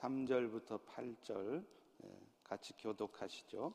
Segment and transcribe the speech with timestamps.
[0.00, 1.64] 3절부터 8절.
[2.50, 3.72] 같이 교독하시죠.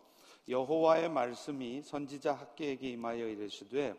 [0.50, 3.96] 여호와의 말씀이 선지자 학계에게 임하여 이르시되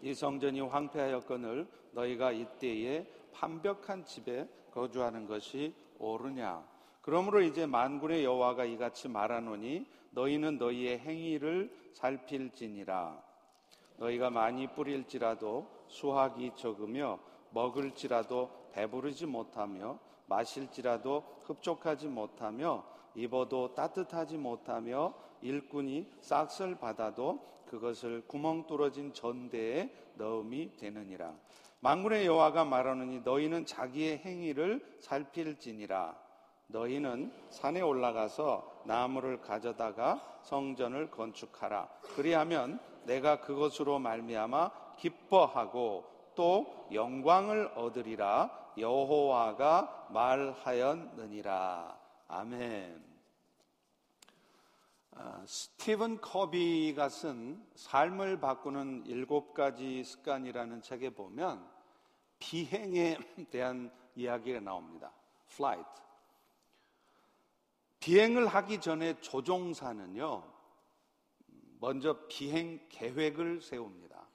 [0.00, 6.66] 이 성전이 황폐하였거늘 너희가 이때에 판벽한 집에 거주하는 것이 옳으냐?
[7.02, 13.22] 그러므로 이제 만군의 여호와가 이같이 말하노니 너희는 너희의 행위를 살필지니라.
[13.98, 17.18] 너희가 많이 뿌릴지라도 수확이 적으며
[17.50, 19.98] 먹을지라도 배부르지 못하며
[20.28, 22.84] 마실지라도 흡족하지 못하며
[23.14, 31.34] 입어도 따뜻하지 못하며 일꾼이 싹쓸 받아도 그것을 구멍 뚫어진 전대에 넣음이 되느니라.
[31.80, 36.16] 망군의 여호와가 말하느니 너희는 자기의 행위를 살필지니라.
[36.68, 41.88] 너희는 산에 올라가서 나무를 가져다가 성전을 건축하라.
[42.14, 48.50] 그리하면 내가 그것으로 말미암아 기뻐하고 또 영광을 얻으리라.
[48.80, 51.98] 여호와가 말하였느니라.
[52.28, 53.08] 아멘.
[55.12, 61.68] 아, 스티븐 커비가 쓴 삶을 바꾸는 일곱 가지 습관이라는 책에 보면
[62.38, 63.18] 비행에
[63.50, 65.12] 대한 이야기가 나옵니다.
[65.50, 65.90] flight.
[68.00, 70.44] 비행을 하기 전에 조종사는요,
[71.80, 74.28] 먼저 비행 계획을 세웁니다.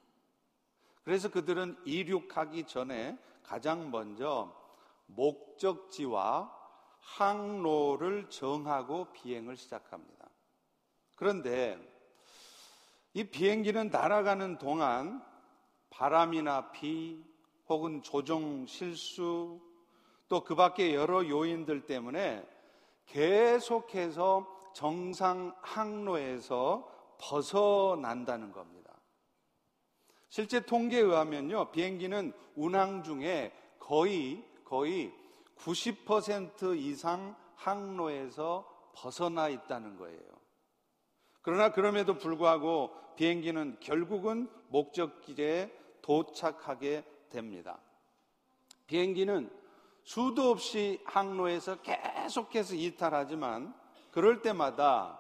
[1.03, 4.53] 그래서 그들은 이륙하기 전에 가장 먼저
[5.07, 6.51] 목적지와
[6.99, 10.29] 항로를 정하고 비행을 시작합니다.
[11.15, 11.77] 그런데
[13.13, 15.23] 이 비행기는 날아가는 동안
[15.89, 17.23] 바람이나 비
[17.69, 19.61] 혹은 조종 실수
[20.29, 22.43] 또 그 밖에 여러 요인들 때문에
[23.05, 28.82] 계속해서 정상 항로에서 벗어난다는 겁니다.
[30.33, 35.13] 실제 통계에 의하면요, 비행기는 운항 중에 거의, 거의
[35.59, 40.19] 90% 이상 항로에서 벗어나 있다는 거예요.
[41.43, 47.77] 그러나 그럼에도 불구하고 비행기는 결국은 목적지에 도착하게 됩니다.
[48.87, 49.51] 비행기는
[50.03, 53.71] 수도 없이 항로에서 계속해서 이탈하지만
[54.09, 55.19] 그럴 때마다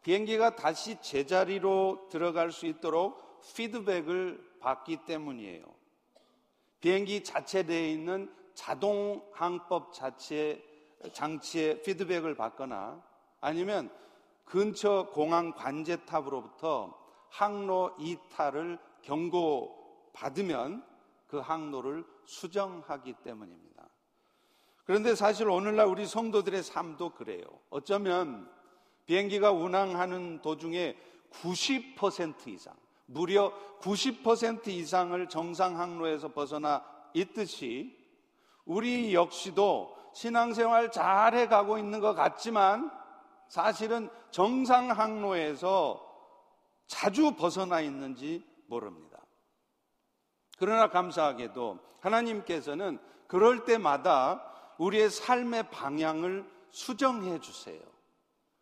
[0.00, 5.64] 비행기가 다시 제자리로 들어갈 수 있도록 피드백을 받기 때문이에요.
[6.80, 10.62] 비행기 자체 내에 있는 자동 항법 자체
[11.12, 13.02] 장치의 피드백을 받거나
[13.40, 13.90] 아니면
[14.44, 20.84] 근처 공항 관제탑으로부터 항로 이탈을 경고받으면
[21.26, 23.88] 그 항로를 수정하기 때문입니다.
[24.84, 27.44] 그런데 사실 오늘날 우리 성도들의 삶도 그래요.
[27.68, 28.50] 어쩌면
[29.04, 30.96] 비행기가 운항하는 도중에
[31.30, 32.74] 90% 이상,
[33.10, 37.96] 무려 90% 이상을 정상 항로에서 벗어나 있듯이
[38.66, 42.90] 우리 역시도 신앙생활 잘해 가고 있는 것 같지만
[43.48, 46.04] 사실은 정상 항로에서
[46.86, 49.18] 자주 벗어나 있는지 모릅니다.
[50.58, 54.44] 그러나 감사하게도 하나님께서는 그럴 때마다
[54.76, 57.80] 우리의 삶의 방향을 수정해 주세요.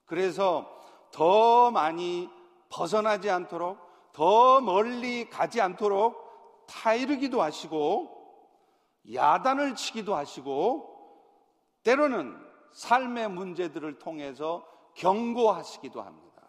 [0.04, 0.72] 그래서
[1.10, 2.30] 더 많이
[2.68, 3.85] 벗어나지 않도록
[4.16, 8.16] 더 멀리 가지 않도록 타이르기도 하시고
[9.12, 10.96] 야단을 치기도 하시고
[11.82, 12.34] 때로는
[12.72, 16.42] 삶의 문제들을 통해서 경고하시기도 합니다.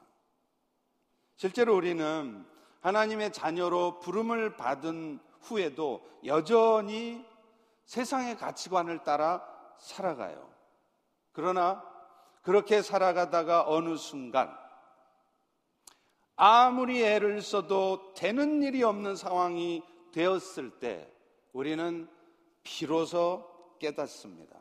[1.35, 2.47] 실제로 우리는
[2.79, 7.25] 하나님의 자녀로 부름을 받은 후에도 여전히
[7.83, 9.45] 세상의 가치관을 따라
[9.77, 10.50] 살아가요.
[11.33, 11.83] 그러나
[12.44, 14.57] 그렇게 살아가다가 어느 순간
[16.37, 19.83] 아무리 애를 써도 되는 일이 없는 상황이
[20.13, 21.11] 되었을 때
[21.51, 22.07] 우리는
[22.63, 23.43] 비로소
[23.79, 24.55] 깨닫습니다.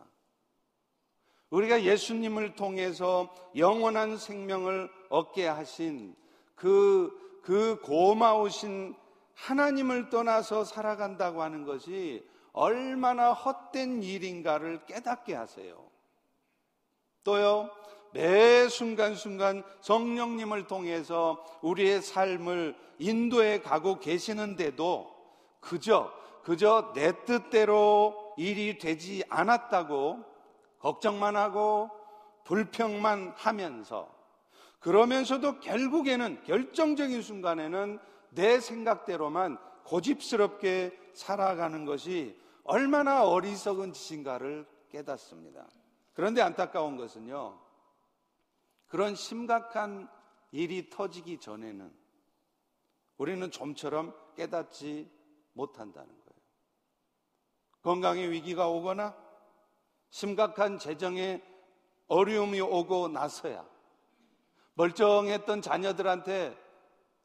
[1.51, 6.17] 우리가 예수님을 통해서 영원한 생명을 얻게 하신
[6.55, 8.97] 그, 그 고마우신
[9.35, 15.91] 하나님을 떠나서 살아간다고 하는 것이 얼마나 헛된 일인가를 깨닫게 하세요.
[17.23, 17.71] 또요,
[18.17, 25.15] 매 순간순간 성령님을 통해서 우리의 삶을 인도해 가고 계시는데도
[25.61, 26.11] 그저
[26.43, 30.25] 그저 내 뜻대로 일이 되지 않았다고
[30.79, 31.91] 걱정만 하고
[32.45, 34.09] 불평만 하면서
[34.81, 37.99] 그러면서도 결국에는 결정적인 순간에는
[38.31, 45.67] 내 생각대로만 고집스럽게 살아가는 것이 얼마나 어리석은 짓인가를 깨닫습니다.
[46.15, 47.66] 그런데 안타까운 것은요,
[48.87, 50.09] 그런 심각한
[50.53, 51.93] 일이 터지기 전에는
[53.19, 55.11] 우리는 좀처럼 깨닫지
[55.53, 56.41] 못한다는 거예요.
[57.83, 59.17] 건강의 위기가 오거나
[60.11, 61.43] 심각한 재정에
[62.09, 63.69] 어려움이 오고 나서야
[64.75, 66.57] 멀쩡했던 자녀들한테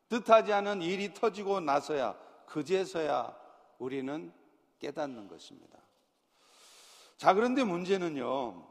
[0.09, 2.17] 뜻하지 않은 일이 터지고 나서야
[2.47, 3.37] 그제서야
[3.77, 4.33] 우리는
[4.79, 5.79] 깨닫는 것입니다.
[7.17, 8.70] 자, 그런데 문제는요.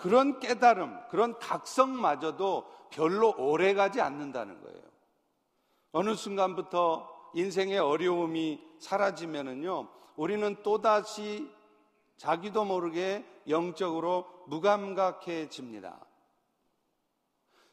[0.00, 4.80] 그런 깨달음, 그런 각성마저도 별로 오래 가지 않는다는 거예요.
[5.92, 11.50] 어느 순간부터 인생의 어려움이 사라지면은요, 우리는 또다시
[12.16, 16.00] 자기도 모르게 영적으로 무감각해집니다.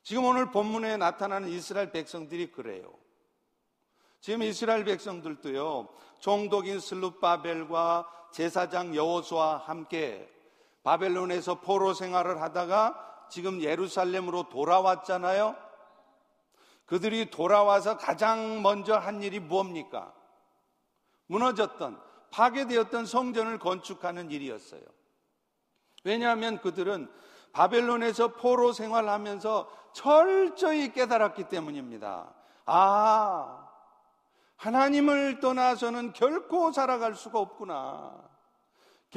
[0.04, 2.94] 지금 오늘 본문에 나타나는 이스라엘 백성들이 그래요.
[4.20, 5.88] 지금 이스라엘 백성들도요,
[6.20, 10.30] 종독인 슬룹바벨과 제사장 여호수와 함께
[10.88, 15.54] 바벨론에서 포로 생활을 하다가 지금 예루살렘으로 돌아왔잖아요.
[16.86, 20.13] 그들이 돌아와서 가장 먼저 한 일이 무엇입니까?
[21.25, 22.01] 무너졌던,
[22.31, 24.80] 파괴되었던 성전을 건축하는 일이었어요.
[26.06, 27.12] 왜냐하면 그들은
[27.51, 32.33] 바벨론에서 포로 생활하면서 철저히 깨달았기 때문입니다.
[32.66, 33.68] 아,
[34.56, 38.27] 하나님을 떠나서는 결코 살아갈 수가 없구나.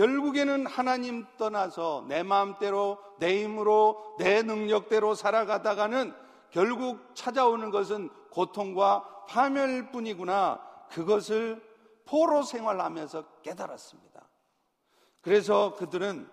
[0.00, 6.14] 결국에는 하나님 떠나서 내 마음대로, 내 힘으로, 내 능력대로 살아가다가는
[6.48, 10.58] 결국 찾아오는 것은 고통과 파멸뿐이구나.
[10.88, 11.62] 그것을
[12.06, 14.26] 포로 생활하면서 깨달았습니다.
[15.20, 16.26] 그래서 그들은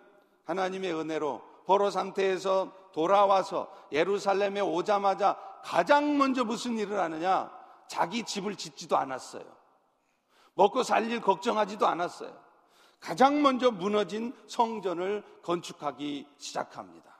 [0.46, 7.52] 하나님의 은혜로 포로 상태에서 돌아와서 예루살렘에 오자마자 가장 먼저 무슨 일을 하느냐?
[7.90, 9.44] 자기 집을 짓지도 않았어요.
[10.54, 12.47] 먹고 살일 걱정하지도 않았어요.
[13.00, 17.16] 가장 먼저 무너진 성전을 건축하기 시작합니다.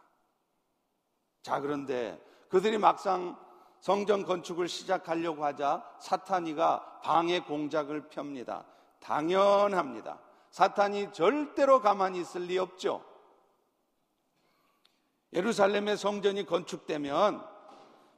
[1.42, 3.38] 자, 그런데 그들이 막상
[3.80, 8.66] 성전 건축을 시작하려고 하자 사탄이가 방해 공작을 펴니다.
[9.00, 10.20] 당연합니다.
[10.50, 13.04] 사탄이 절대로 가만히 있을 리 없죠.
[15.34, 17.46] 예루살렘의 성전이 건축되면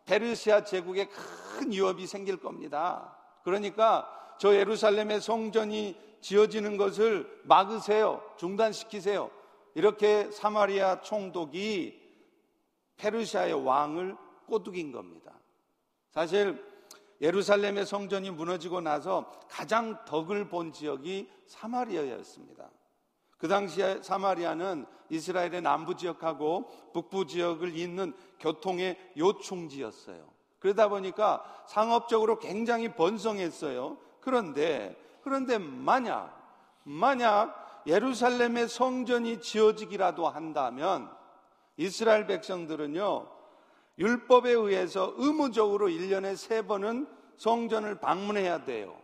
[0.05, 3.15] 페르시아 제국에 큰 위협이 생길 겁니다.
[3.43, 4.07] 그러니까
[4.39, 8.21] 저 예루살렘의 성전이 지어지는 것을 막으세요.
[8.37, 9.31] 중단시키세요.
[9.75, 11.99] 이렇게 사마리아 총독이
[12.97, 14.15] 페르시아의 왕을
[14.47, 15.33] 꼬드긴 겁니다.
[16.11, 16.63] 사실
[17.21, 22.69] 예루살렘의 성전이 무너지고 나서 가장 덕을 본 지역이 사마리아였습니다.
[23.37, 30.29] 그 당시에 사마리아는 이스라엘의 남부 지역하고 북부 지역을 잇는 교통의 요충지였어요.
[30.59, 33.97] 그러다 보니까 상업적으로 굉장히 번성했어요.
[34.19, 34.95] 그런데
[35.29, 36.35] 그런데 만약
[36.83, 41.07] 만약 예루살렘의 성전이 지어지기라도 한다면
[41.77, 43.27] 이스라엘 백성들은요
[43.99, 48.99] 율법에 의해서 의무적으로 1년에 세 번은 성전을 방문해야 돼요.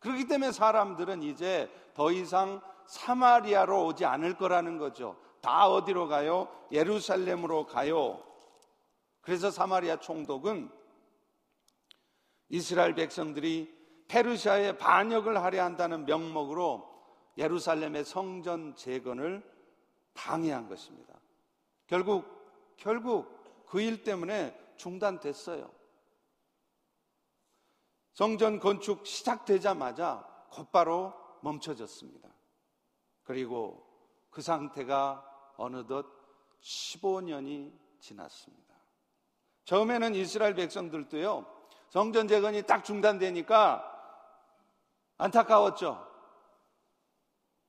[0.00, 5.16] 그렇기 때문에 사람들은 이제 더 이상 사마리아로 오지 않을 거라는 거죠.
[5.40, 6.48] 다 어디로 가요?
[6.72, 8.20] 예루살렘으로 가요.
[9.20, 10.70] 그래서 사마리아 총독은
[12.48, 13.77] 이스라엘 백성들이
[14.08, 16.88] 페르시아에 반역을 하려 한다는 명목으로
[17.36, 19.42] 예루살렘의 성전 재건을
[20.14, 21.14] 방해한 것입니다.
[21.86, 22.26] 결국
[22.76, 25.70] 결국 그 일 때문에 중단됐어요.
[28.12, 31.12] 성전 건축 시작되자마자 곧바로
[31.42, 32.28] 멈춰졌습니다.
[33.22, 33.86] 그리고
[34.30, 35.24] 그 상태가
[35.56, 36.06] 어느덧
[36.60, 38.74] 15년이 지났습니다.
[39.64, 41.46] 처음에는 이스라엘 백성들도요,
[41.90, 43.97] 성전 재건이 딱 중단되니까
[45.18, 46.06] 안타까웠죠.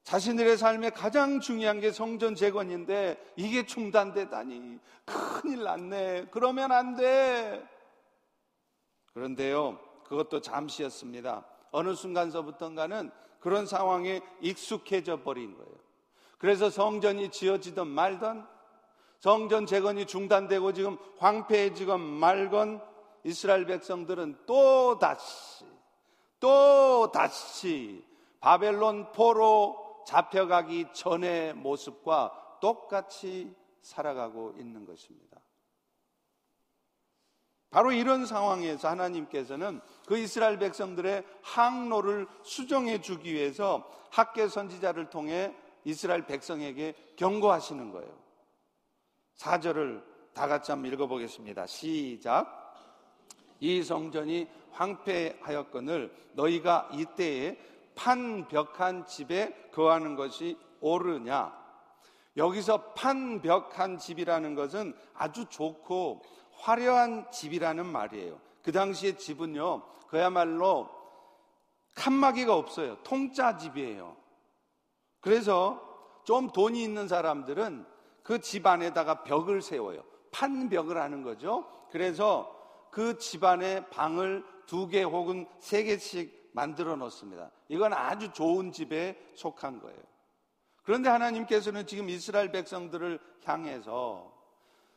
[0.03, 6.27] 자신들의 삶에 가장 중요한 게 성전 재건인데 이게 중단되다니 큰일 났네.
[6.31, 7.63] 그러면 안 돼.
[9.13, 11.45] 그런데요, 그것도 잠시였습니다.
[11.71, 15.73] 어느 순간서부터인가는 그런 상황에 익숙해져 버린 거예요.
[16.37, 18.45] 그래서 성전이 지어지든 말든
[19.19, 22.81] 성전 재건이 중단되고 지금 황폐해지건 말건
[23.23, 25.65] 이스라엘 백성들은 또 다시
[26.39, 28.03] 또 다시
[28.39, 35.39] 바벨론 포로 잡혀가기 전의 모습과 똑같이 살아가고 있는 것입니다.
[37.69, 46.25] 바로 이런 상황에서 하나님께서는 그 이스라엘 백성들의 항로를 수정해 주기 위해서 학계 선지자를 통해 이스라엘
[46.25, 48.11] 백성에게 경고하시는 거예요.
[49.37, 50.03] 4절을
[50.33, 51.67] 다 같이 한번 읽어보겠습니다.
[51.67, 52.58] 시작.
[53.59, 57.57] 이 성전이 황폐하였거늘 너희가 이때에
[57.95, 61.57] 판벽한 집에 거하는 것이 옳으냐?
[62.37, 66.21] 여기서 판벽한 집이라는 것은 아주 좋고
[66.53, 68.39] 화려한 집이라는 말이에요.
[68.61, 70.89] 그 당시의 집은요, 그야말로
[71.95, 72.97] 칸막이가 없어요.
[73.03, 74.15] 통짜 집이에요.
[75.19, 75.85] 그래서
[76.23, 77.85] 좀 돈이 있는 사람들은
[78.23, 80.03] 그 집 안에다가 벽을 세워요.
[80.31, 81.67] 판벽을 하는 거죠.
[81.91, 82.55] 그래서
[82.91, 87.51] 그 집안의 방을 두 개 혹은 세 개씩 만들어 놓습니다.
[87.69, 89.99] 이건 아주 좋은 집에 속한 거예요.
[90.83, 94.31] 그런데 하나님께서는 지금 이스라엘 백성들을 향해서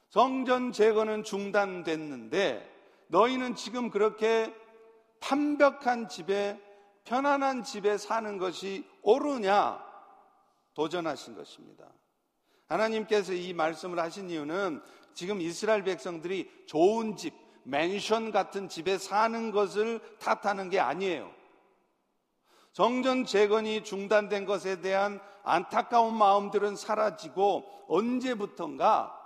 [0.09, 2.71] 성전 제거는 중단됐는데
[3.09, 4.55] 너희는 지금 그렇게
[5.21, 6.61] 판벽한 집에
[7.05, 9.83] 편안한 집에 사는 것이 옳으냐
[10.75, 11.87] 도전하신 것입니다.
[12.69, 14.83] 하나님께서 이 말씀을 하신 이유는
[15.15, 17.35] 지금 이스라엘 백성들이 좋은 집,
[17.65, 21.31] 맨션 같은 집에 사는 것을 탓하는 게 아니에요.
[22.73, 29.19] 정전 재건이 중단된 것에 대한 안타까운 마음들은 사라지고 언제부턴가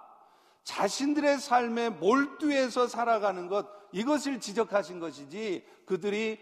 [0.65, 6.41] 자신들의 삶에 몰두해서 살아가는 것 이것을 지적하신 것이지 그들이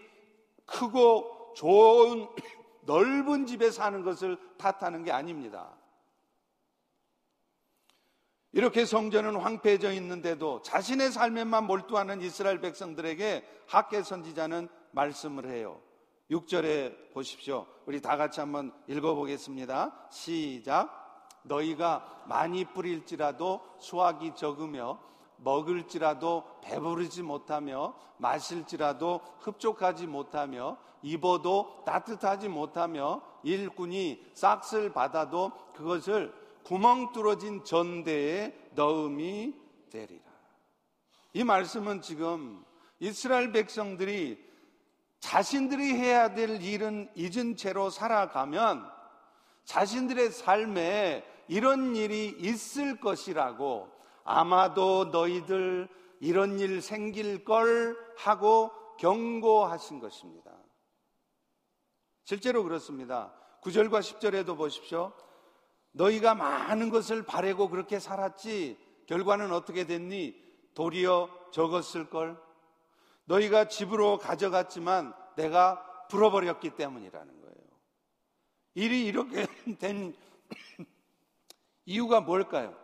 [0.65, 2.27] 크고 좋은
[2.85, 5.71] 넓은 집에 사는 것을 탓하는 게 아닙니다.
[8.55, 15.81] 이렇게 성전은 황폐해져 있는데도 자신의 삶에만 몰두하는 이스라엘 백성들에게 학계 선지자는 말씀을 해요.
[16.31, 17.67] 6절에 보십시오.
[17.85, 20.07] 우리 다 같이 한번 읽어보겠습니다.
[20.09, 21.27] 시작.
[21.43, 24.99] 너희가 많이 뿌릴지라도 수확이 적으며
[25.35, 37.63] 먹을지라도 배부르지 못하며 마실지라도 흡족하지 못하며 입어도 따뜻하지 못하며 일꾼이 싹쓸 받아도 그것을 구멍 뚫어진
[37.63, 39.53] 전대에 넣음이
[39.91, 40.23] 되리라.
[41.33, 42.65] 이 말씀은 지금
[42.99, 44.43] 이스라엘 백성들이
[45.19, 48.83] 자신들이 해야 될 일은 잊은 채로 살아가면
[49.65, 53.87] 자신들의 삶에 이런 일이 있을 것이라고
[54.23, 55.87] 아마도 너희들
[56.19, 60.51] 이런 일 생길 걸 하고 경고하신 것입니다.
[62.23, 63.33] 실제로 그렇습니다.
[63.61, 65.13] 9절과 10절에도 보십시오.
[65.95, 70.43] 너희가 많은 것을 바래고 그렇게 살았지 결과는 어떻게 됐니?
[70.73, 72.37] 도리어 적었을 걸.
[73.25, 77.55] 너희가 집으로 가져갔지만 내가 불어버렸기 때문이라는 거예요.
[78.73, 79.47] 일이 이렇게
[79.79, 80.13] 된
[81.85, 82.75] 이유가 뭘까요?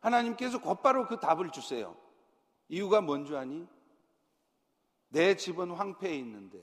[0.00, 1.96] 하나님께서 곧바로 그 답을 주세요.
[2.68, 3.66] 이유가 뭔 줄 아니?
[5.08, 6.58] 내 집은 황폐해 있는데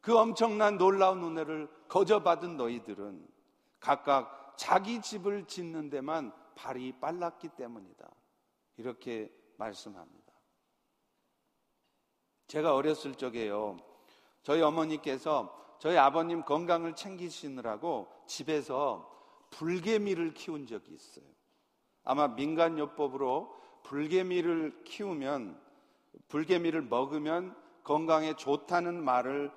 [0.00, 3.31] 그 엄청난 놀라운 은혜를 거저 받은 너희들은
[3.82, 8.08] 각각 자기 집을 짓는 데만 발이 빨랐기 때문이다.
[8.76, 10.32] 이렇게 말씀합니다.
[12.46, 13.76] 제가 어렸을 적에요.
[14.42, 19.10] 저희 어머니께서 저희 아버님 건강을 챙기시느라고 집에서
[19.50, 21.24] 불개미를 키운 적이 있어요.
[22.04, 25.60] 아마 민간요법으로 불개미를 키우면
[26.28, 29.52] 불개미를 먹으면 건강에 좋다는 말을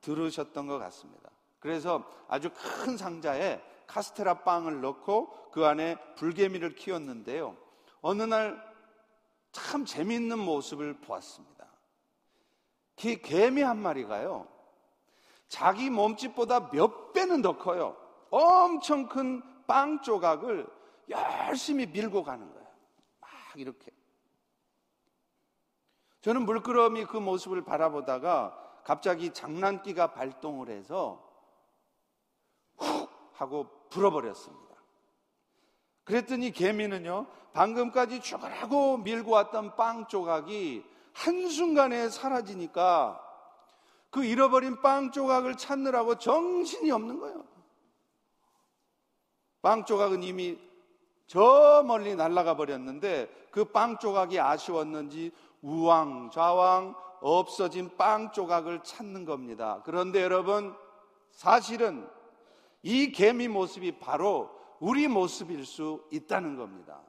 [0.00, 1.30] 들으셨던 것 같습니다.
[1.58, 7.56] 그래서 아주 큰 상자에 카스테라 빵을 넣고 그 안에 불개미를 키웠는데요.
[8.00, 8.68] 어느 날
[9.52, 11.66] 참 재미있는 모습을 보았습니다.
[13.00, 14.46] 그 개미 한 마리가요.
[15.48, 17.96] 자기 몸집보다 몇 배는 더 커요.
[18.30, 20.66] 엄청 큰 빵 조각을
[21.10, 22.68] 열심히 밀고 가는 거예요.
[23.20, 23.90] 막 이렇게.
[26.22, 31.27] 저는 물끄러미 그 모습을 바라보다가 갑자기 장난기가 발동을 해서 훅
[33.38, 34.76] 하고 불어버렸습니다.
[36.04, 43.24] 그랬더니 개미는요, 방금까지 죽으라고 밀고 왔던 빵 조각이 한순간에 사라지니까
[44.10, 47.44] 그 잃어버린 빵 조각을 찾느라고 정신이 없는 거예요.
[49.60, 50.58] 빵 조각은 이미
[51.26, 59.82] 저 멀리 날아가 버렸는데 그 빵 조각이 아쉬웠는지 우왕 좌왕 없어진 빵 조각을 찾는 겁니다.
[59.84, 60.74] 그런데 여러분
[61.30, 62.08] 사실은
[62.82, 67.02] 이 개미 모습이 바로 우리 모습일 수 있다는 겁니다.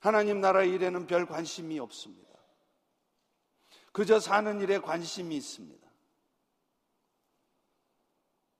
[0.00, 2.32] 하나님 나라 일에는 별 관심이 없습니다.
[3.92, 5.88] 그저 사는 일에 관심이 있습니다.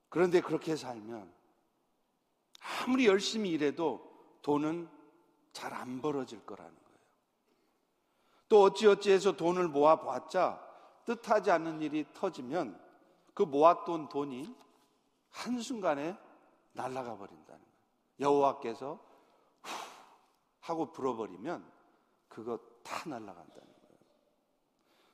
[0.09, 1.33] 그런데 그렇게 살면
[2.83, 4.89] 아무리 열심히 일해도 돈은
[5.53, 6.99] 잘 안 벌어질 거라는 거예요.
[8.49, 10.61] 또 어찌어찌해서 돈을 모아봤자
[11.05, 12.81] 뜻하지 않는 일이 터지면
[13.35, 14.55] 그 모았던 돈이
[15.33, 16.17] 한순간에
[16.73, 17.73] 날아가 버린다는 거예요.
[18.21, 18.95] 여호와께서
[19.63, 19.71] 후
[20.61, 21.71] 하고 불어버리면
[22.29, 23.99] 그것 다 날아간다는 거예요.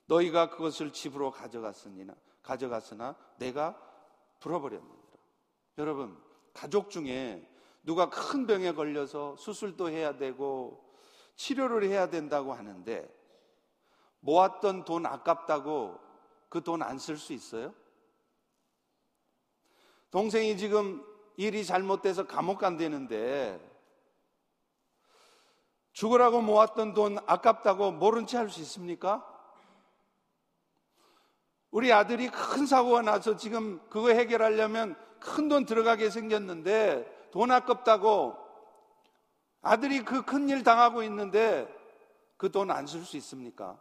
[0.07, 3.77] 너희가 그것을 집으로 가져갔으나 가져갔으나 내가
[4.41, 4.99] 불어버렸느니라.
[5.79, 6.21] 여러분
[6.53, 7.49] 가족 중에
[7.83, 10.85] 누가 큰 병에 걸려서 수술도 해야 되고
[11.37, 13.09] 치료를 해야 된다고 하는데
[14.21, 16.01] 모았던 돈 아깝다고
[16.49, 17.73] 그 돈 안 쓸 수 있어요?
[20.11, 21.05] 동생이 지금
[21.37, 23.61] 일이 잘못돼서 감옥 간다는데
[25.93, 29.25] 죽으라고 모았던 돈 아깝다고 모른 채 할 수 있습니까?
[31.71, 38.37] 우리 아들이 큰 사고가 나서 지금 그거 해결하려면 큰 돈 들어가게 생겼는데 돈 아깝다고
[39.61, 41.67] 아들이 그 큰 일 당하고 있는데
[42.37, 43.79] 그 돈 안 쓸 수 있습니까?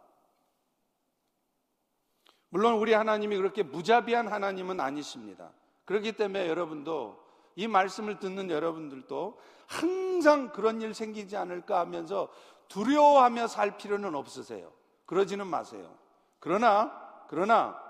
[2.50, 5.52] 물론 우리 하나님이 그렇게 무자비한 하나님은 아니십니다.
[5.88, 7.18] 그렇기 때문에 여러분도
[7.56, 12.28] 이 말씀을 듣는 여러분들도 항상 그런 일 생기지 않을까 하면서
[12.68, 14.70] 두려워하며 살 필요는 없으세요.
[15.06, 15.96] 그러지는 마세요.
[16.40, 17.82] 그러나 그러나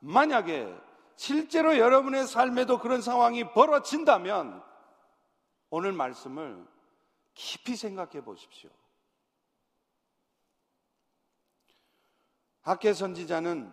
[0.00, 0.76] 만약에
[1.14, 4.60] 실제로 여러분의 삶에도 그런 상황이 벌어진다면
[5.70, 6.66] 오늘 말씀을
[7.34, 8.70] 깊이 생각해 보십시오.
[12.62, 13.72] 학계 선지자는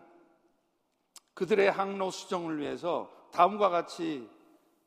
[1.34, 4.30] 그들의 항로 수정을 위해서 다음과 같이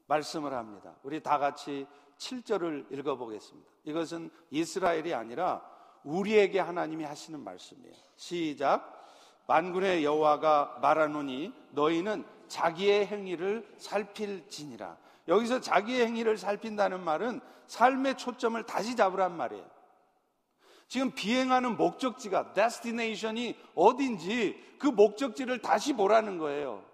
[0.07, 0.95] 말씀을 합니다.
[1.03, 1.87] 우리 다 같이
[2.19, 3.69] 7절을 읽어보겠습니다.
[3.85, 5.63] 이것은 이스라엘이 아니라
[6.05, 7.95] 우리에게 하나님이 하시는 말씀이에요.
[8.15, 9.05] 시작.
[9.49, 14.97] 만군의 여호와가 말하노니 너희는 자기의 행위를 살필지니라.
[15.29, 19.67] 여기서 자기의 행위를 살핀다는 말은 삶의 초점을 다시 잡으란 말이에요.
[20.87, 26.85] 지금 비행하는 목적지가 데스티네이션이 어딘지 그 목적지를 다시 보라는 거예요.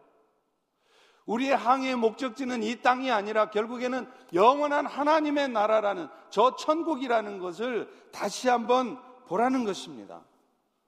[1.32, 9.00] 우리의 항해의 목적지는 이 땅이 아니라 결국에는 영원한 하나님의 나라라는 저 천국이라는 것을 다시 한번
[9.26, 10.22] 보라는 것입니다.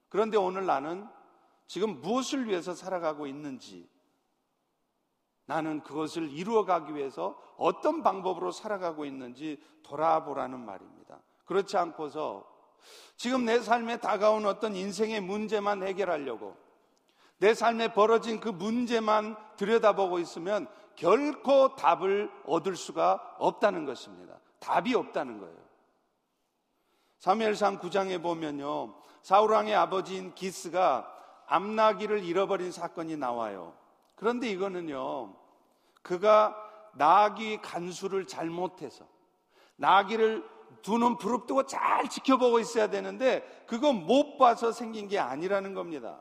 [0.09, 1.07] 그런데 오늘 나는
[1.65, 3.89] 지금 무엇을 위해서 살아가고 있는지,
[5.47, 11.19] 나는 그것을 이루어가기 위해서 어떤 방법으로 살아가고 있는지 돌아보라는 말입니다.
[11.45, 12.45] 그렇지 않고서
[13.15, 16.55] 지금 내 삶에 다가온 어떤 인생의 문제만 해결하려고
[17.37, 24.39] 내 삶에 벌어진 그 문제만 들여다보고 있으면 결코 답을 얻을 수가 없다는 것입니다.
[24.59, 25.55] 답이 없다는 거예요.
[27.19, 28.95] 사무엘상 9장에 보면요.
[29.21, 31.11] 사울 왕의 아버지인 기스가
[31.47, 33.73] 암나기를 잃어버린 사건이 나와요.
[34.15, 35.35] 그런데 이거는요,
[36.01, 36.55] 그가
[36.93, 39.05] 나귀 간수를 잘못해서
[39.75, 46.19] 나귀를 두 눈 부릅뜨고 잘 지켜보고 있어야 되는데 그거 못 봐서 생긴 게 아니라는 겁니다.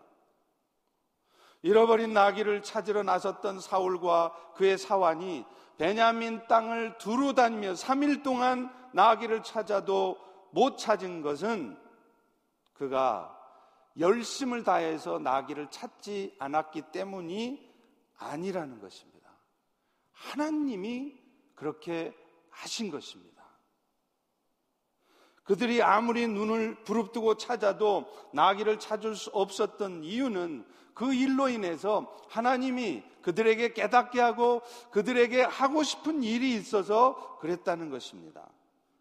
[1.65, 5.47] 잃어버린 나귀를 찾으러 나섰던 사울과 그의 사환이
[5.79, 10.19] 베냐민 땅을 두루 다니며 3일 동안 나귀를 찾아도
[10.51, 11.79] 못 찾은 것은
[12.75, 13.35] 그가
[13.99, 17.67] 열심을 다해서 나귀를 찾지 않았기 때문이
[18.19, 19.31] 아니라는 것입니다.
[20.13, 21.15] 하나님이
[21.55, 22.15] 그렇게
[22.51, 23.43] 하신 것입니다.
[25.45, 33.73] 그들이 아무리 눈을 부릅뜨고 찾아도 나귀를 찾을 수 없었던 이유는 그 일로 인해서 하나님이 그들에게
[33.73, 38.49] 깨닫게 하고 그들에게 하고 싶은 일이 있어서 그랬다는 것입니다.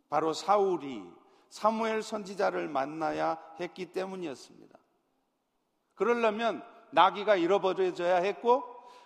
[0.09, 1.03] 바로 사울이
[1.49, 4.77] 사무엘 선지자를 만나야 했기 때문이었습니다.
[5.95, 8.63] 그러려면 나귀가 잃어버려져야 했고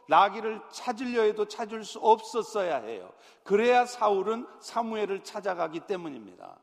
[0.07, 3.11] 나귀를 찾으려 해도 찾을 수 없었어야 해요.
[3.43, 6.57] 그래야 사울은 사무엘을 찾아가기 때문입니다.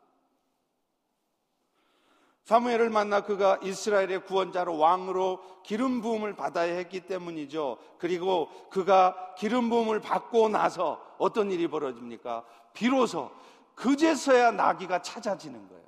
[2.45, 7.79] 사무엘을 만나 그가 이스라엘의 구원자로 왕으로 기름 부음을 받아야 했기 때문이죠.
[7.99, 12.45] 그리고 그가 기름 부음을 받고 나서 어떤 일이 벌어집니까?
[12.75, 13.31] 비로소
[13.75, 15.85] 그제서야 나귀가 찾아지는 거예요.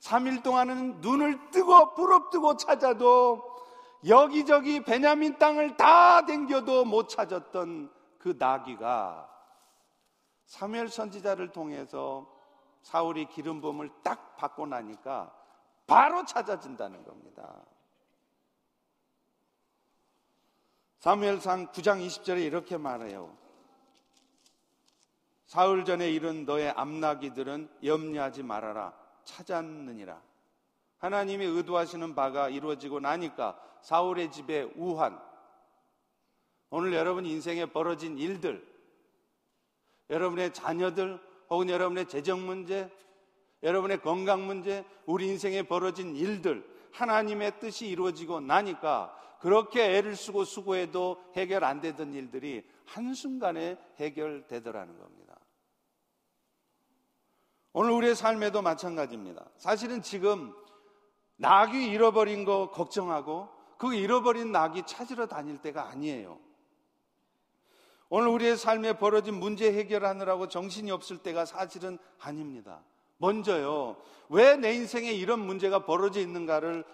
[0.00, 3.40] 3일 동안은 눈을 뜨고 부릅뜨고 찾아도
[4.08, 9.28] 여기저기 베냐민 땅을 다 댕겨도 못 찾았던 그 나귀가
[10.46, 12.26] 사무엘 선지자를 통해서
[12.82, 15.32] 사울이 기름 부음을 딱 받고 나니까
[15.92, 17.54] 바로 찾아진다는 겁니다.
[21.00, 23.36] 사무엘상 9장 20절에 이렇게 말해요.
[25.44, 28.94] 사흘 전에 이른 너의 암나기들은 염려하지 말아라.
[29.24, 30.18] 찾았느니라.
[30.96, 35.20] 하나님이 의도하시는 바가 이루어지고 나니까 사울의 집에 우한,
[36.70, 38.66] 오늘 여러분 인생에 벌어진 일들,
[40.08, 42.90] 여러분의 자녀들, 혹은 여러분의 재정 문제,
[43.62, 51.22] 여러분의 건강 문제, 우리 인생에 벌어진 일들, 하나님의 뜻이 이루어지고 나니까 그렇게 애를 쓰고 수고해도
[51.34, 55.38] 해결 안 되던 일들이 한순간에 해결되더라는 겁니다.
[57.72, 59.48] 오늘 우리의 삶에도 마찬가지입니다.
[59.56, 60.54] 사실은 지금
[61.36, 63.48] 낙이 잃어버린 거 걱정하고
[63.78, 66.38] 그 잃어버린 낙이 찾으러 다닐 때가 아니에요.
[68.10, 72.84] 오늘 우리의 삶에 벌어진 문제 해결하느라고 정신이 없을 때가 사실은 아닙니다.
[73.22, 73.96] 먼저요,
[74.28, 76.84] 왜 내 인생에 이런 문제가 벌어져 있는가를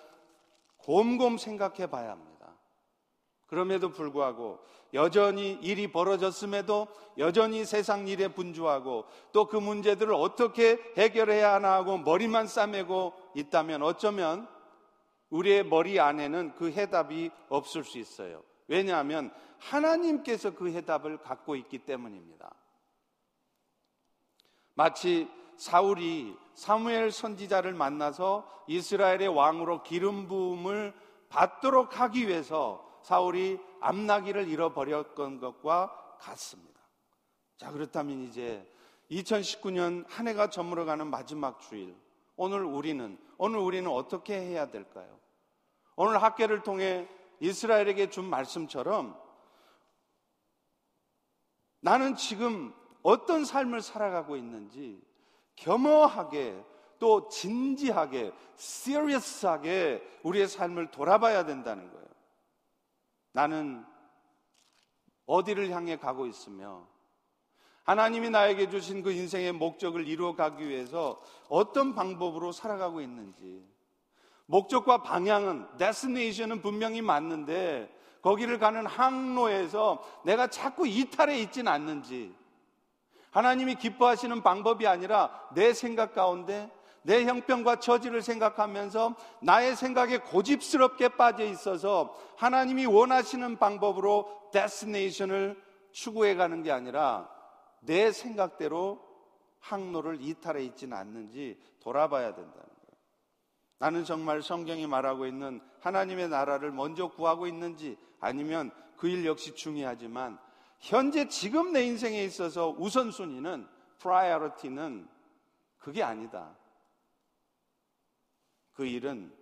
[0.77, 2.55] 곰곰 생각해 봐야 합니다.
[3.47, 4.59] 그럼에도 불구하고
[4.93, 6.87] 여전히 일이 벌어졌음에도
[7.17, 14.47] 여전히 세상 일에 분주하고 또 그 문제들을 어떻게 해결해야 하나 하고 머리만 싸매고 있다면 어쩌면
[15.31, 18.43] 우리의 머리 안에는 그 해답이 없을 수 있어요.
[18.67, 22.55] 왜냐하면 하나님께서 그 해답을 갖고 있기 때문입니다.
[24.75, 25.27] 마치
[25.59, 30.94] 사울이 사무엘 선지자를 만나서 이스라엘의 왕으로 기름 부음을
[31.29, 36.81] 받도록 하기 위해서 사울이 암나기를 잃어버렸던 것과 같습니다.
[37.57, 38.73] 자, 그렇다면 이제
[39.11, 41.97] 2019년 한 해가 저물어가는 마지막 주일.
[42.37, 45.18] 오늘 우리는, 오늘 우리는 어떻게 해야 될까요?
[45.97, 47.09] 오늘 학계를 통해
[47.40, 49.21] 이스라엘에게 준 말씀처럼
[51.81, 55.08] 나는 지금 어떤 삶을 살아가고 있는지
[55.59, 56.64] 겸허하게
[56.99, 62.07] 또 진지하게, serious하게 우리의 삶을 돌아봐야 된다는 거예요.
[63.33, 63.85] 나는
[65.27, 66.87] 어디를 향해 가고 있으며
[67.85, 73.64] 하나님이 나에게 주신 그 인생의 목적을 이루어 가기 위해서 어떤 방법으로 살아가고 있는지
[74.47, 82.35] 목적과 방향은 데스네이션은 분명히 맞는데 거기를 가는 항로에서 내가 자꾸 이탈해 있지는 않는지
[83.31, 86.71] 하나님이 기뻐하시는 방법이 아니라 내 생각 가운데
[87.03, 95.62] 내 형편과 처지를 생각하면서 나의 생각에 고집스럽게 빠져 있어서 하나님이 원하시는 방법으로 destination을
[95.93, 97.31] 추구해 가는 게 아니라
[97.81, 99.01] 내 생각대로
[99.61, 102.99] 항로를 이탈해 있지는 않는지 돌아봐야 된다는 거예요.
[103.79, 110.38] 나는 정말 성경이 말하고 있는 하나님의 나라를 먼저 구하고 있는지 아니면 그 일 역시 중요하지만
[110.79, 115.09] 현재 지금 내 인생에 있어서 우선순위는 priority는
[115.79, 116.57] 그게 아니다.
[118.73, 119.37] 그 일은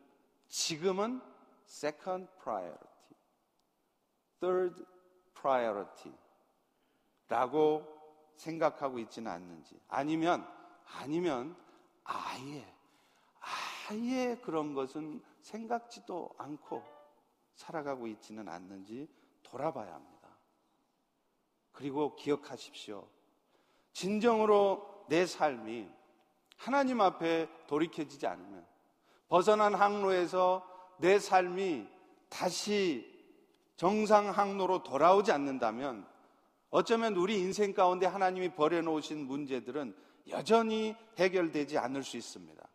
[0.49, 1.21] 지금은
[1.69, 2.89] second priority,
[4.41, 4.85] third
[5.35, 6.17] priority
[7.29, 7.85] 라고
[8.37, 10.47] 생각하고 있지는 않는지 아니면
[10.85, 11.57] 아니면
[12.05, 12.75] 아예
[13.91, 16.83] 아예 그런 것은 생각지도 않고
[17.55, 19.09] 살아가고 있지는 않는지
[19.43, 20.16] 돌아봐야 합니다.
[21.77, 23.07] 그리고 기억하십시오.
[23.93, 25.87] 진정으로 내 삶이
[26.57, 28.67] 하나님 앞에 돌이켜지지 않으면
[29.29, 30.67] 벗어난 항로에서
[30.99, 31.87] 내 삶이
[32.31, 33.15] 다시
[33.77, 36.07] 정상 항로로 돌아오지 않는다면
[36.71, 39.95] 어쩌면 우리 인생 가운데 하나님이 버려놓으신 문제들은
[40.29, 42.67] 여전히 해결되지 않을 수 있습니다.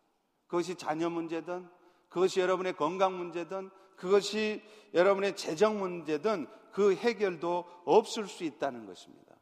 [0.45, 1.67] 그것이 자녀 문제든,
[2.07, 4.61] 그것이 여러분의 건강 문제든, 그것이
[4.93, 9.35] 여러분의 재정 문제든 그 해결도 없을 수 있다는 것입니다.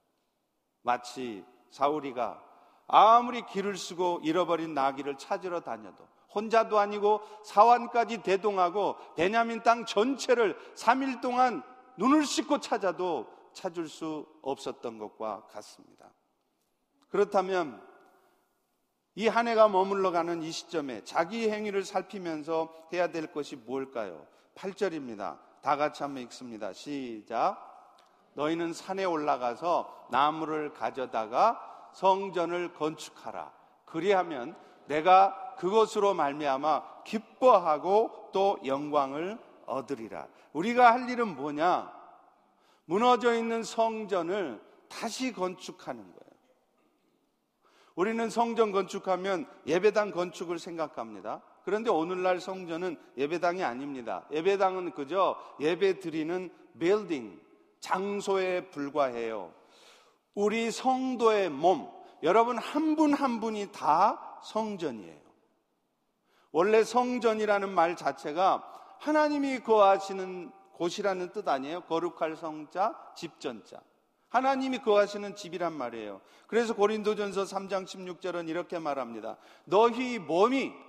[0.82, 2.44] 마치 사우리가
[2.88, 11.22] 아무리 길을 쓰고 잃어버린 나귀를 찾으러 다녀도 혼자도 아니고 사완까지 대동하고 베냐민 땅 전체를 3일
[11.22, 11.64] 동안
[11.98, 16.12] 눈을 씻고 찾아도 찾을 수 없었던 것과 같습니다.
[17.10, 17.90] 그렇다면
[19.16, 24.26] 이 한 해가 머물러 가는 이 시점에 자기 행위를 살피면서 해야 될 것이 뭘까요?
[24.56, 25.40] 8절입니다.
[25.62, 26.74] 다 같이 한번 읽습니다.
[26.74, 27.70] 시작.
[28.34, 33.52] 너희는 산에 올라가서 나무를 가져다가 성전을 건축하라.
[33.86, 40.28] 그리하면 내가 그것으로 말미암아 기뻐하고 또 영광을 얻으리라.
[40.54, 41.92] 우리가 할 일은 뭐냐?
[42.86, 46.20] 무너져 있는 성전을 다시 건축하는 거예요.
[47.96, 51.42] 우리는 성전 건축하면 예배당 건축을 생각합니다.
[51.70, 54.26] 그런데 오늘날 성전은 예배당이 아닙니다.
[54.32, 57.40] 예배당은 그저 예배 드리는 빌딩,
[57.80, 59.54] 장소에 불과해요.
[60.34, 61.88] 우리 성도의 몸,
[62.24, 65.20] 여러분 한 분한 한 분이 다 성전이에요.
[66.52, 71.82] 원래 성전이라는 말 자체가 하나님이 거하시는 곳이라는 뜻 아니에요?
[71.82, 73.80] 거룩할 성자, 집전자.
[74.30, 76.22] 하나님이 거하시는 집이란 말이에요.
[76.48, 79.38] 그래서 고린도전서 3장 16절은 이렇게 말합니다.
[79.66, 80.89] 너희 몸이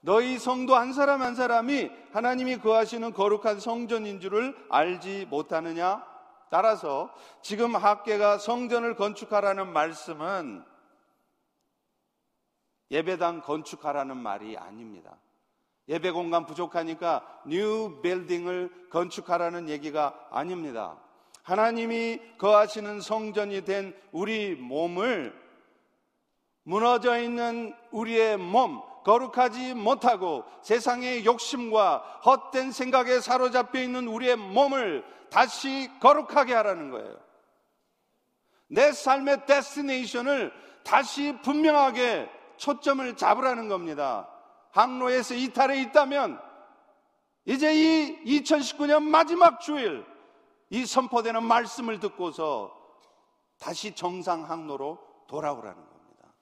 [0.00, 6.04] 너희 성도 한 사람 한 사람이 하나님이 거하시는 거룩한 성전인 줄을 알지 못하느냐?
[6.50, 10.64] 따라서 지금 학개가 성전을 건축하라는 말씀은
[12.90, 15.16] 예배당 건축하라는 말이 아닙니다.
[15.88, 20.96] 예배 공간 부족하니까 new building을 건축하라는 얘기가 아닙니다.
[21.42, 25.38] 하나님이 거하시는 성전이 된 우리 몸을
[26.62, 35.90] 무너져 있는 우리의 몸, 거룩하지 못하고 세상의 욕심과 헛된 생각에 사로잡혀 있는 우리의 몸을 다시
[36.00, 37.16] 거룩하게 하라는 거예요.
[38.68, 40.52] 내 삶의 데스티네이션을
[40.84, 44.28] 다시 분명하게 초점을 잡으라는 겁니다.
[44.70, 46.40] 항로에서 이탈해 있다면
[47.46, 50.04] 이제 이 2019년 마지막 주일
[50.68, 52.76] 이 선포되는 말씀을 듣고서
[53.58, 56.34] 다시 정상 항로로 돌아오라는 겁니다.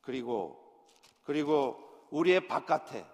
[0.00, 0.65] 그리고
[1.26, 1.76] 그리고
[2.10, 3.04] 우리의 바깥에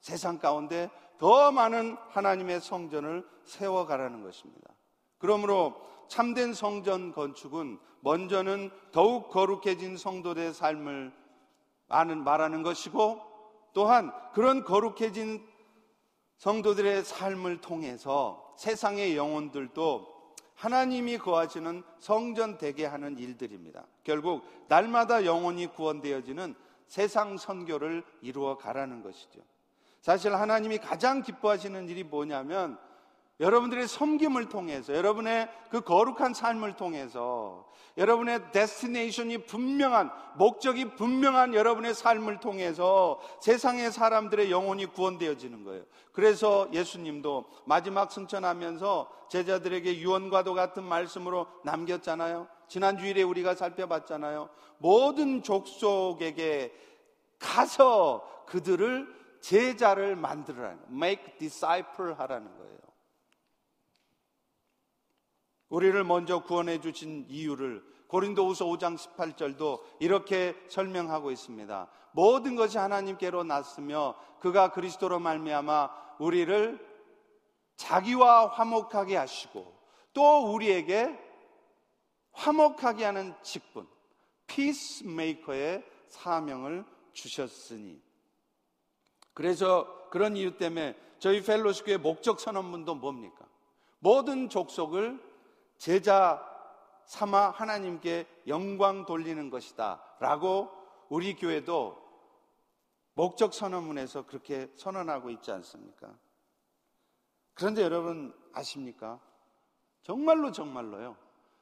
[0.00, 4.70] 세상 가운데 더 많은 하나님의 성전을 세워가라는 것입니다.
[5.18, 5.74] 그러므로
[6.08, 11.12] 참된 성전 건축은 먼저는 더욱 거룩해진 성도들의 삶을
[11.88, 13.20] 말하는 것이고
[13.72, 15.46] 또한 그런 거룩해진
[16.38, 20.20] 성도들의 삶을 통해서 세상의 영혼들도
[20.54, 23.86] 하나님이 거하시는 성전 되게 하는 일들입니다.
[24.04, 26.54] 결국 날마다 영혼이 구원되어지는
[26.90, 29.38] 세상 선교를 이루어 가라는 것이죠.
[30.00, 32.78] 사실 하나님이 가장 기뻐하시는 일이 뭐냐면
[33.38, 37.64] 여러분들의 섬김을 통해서 여러분의 그 거룩한 삶을 통해서
[37.96, 45.84] 여러분의 데스티네이션이 분명한 목적이 분명한 여러분의 삶을 통해서 세상의 사람들의 영혼이 구원되어지는 거예요.
[46.12, 52.48] 그래서 예수님도 마지막 승천하면서 제자들에게 유언과도 같은 말씀으로 남겼잖아요.
[52.70, 54.48] 지난 주일에 우리가 살펴봤잖아요.
[54.78, 56.72] 모든 족속에게
[57.40, 62.78] 가서 그들을 제자를 만들어라는 make disciple 하라는 거예요.
[65.68, 71.88] 우리를 먼저 구원해 주신 이유를 고린도후서 5장 18절도 이렇게 설명하고 있습니다.
[72.12, 76.88] 모든 것이 하나님께로 났으며 그가 그리스도로 말미암아 우리를
[77.74, 79.76] 자기와 화목하게 하시고
[80.12, 81.29] 또 우리에게
[82.32, 83.86] 화목하게 하는 직분
[84.46, 88.00] 피스메이커의 사명을 주셨으니
[89.32, 93.46] 그래서 그런 이유 때문에 저희 펠로시교의 목적 선언문도 뭡니까?
[93.98, 95.22] 모든 족속을
[95.78, 96.46] 제자
[97.04, 100.02] 삼아 하나님께 영광 돌리는 것이다.
[100.20, 100.70] 라고
[101.08, 102.00] 우리 교회도
[103.14, 106.16] 목적 선언문에서 그렇게 선언하고 있지 않습니까?
[107.54, 109.20] 그런데 여러분 아십니까?
[110.02, 111.16] 정말로 정말로요.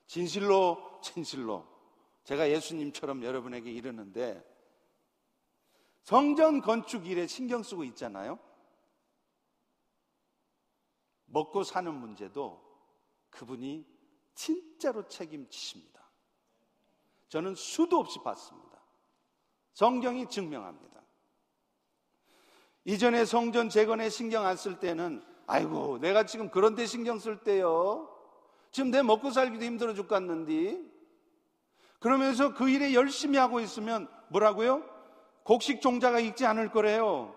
[0.08, 1.64] 진실로 진실로
[2.24, 4.44] 제가 예수님처럼 여러분에게 이르는데
[6.02, 8.38] 성전 건축 일에 신경 쓰고 있잖아요.
[11.26, 12.66] 먹고 사는 문제도
[13.30, 13.86] 그분이
[14.34, 16.10] 진짜로 책임지십니다.
[17.28, 18.82] 저는 수도 없이 봤습니다.
[19.74, 21.02] 성경이 증명합니다.
[22.84, 28.17] 이전에 성전 재건에 신경 안 쓸 때는 아이고 내가 지금 그런 데 신경 쓸 때요.
[28.78, 30.80] 지금 내 먹고 살기도 힘들어 죽겠는데
[31.98, 34.84] 그러면서 그 일에 열심히 하고 있으면 뭐라고요?
[35.42, 37.34] 곡식 종자가 익지 않을 거래요.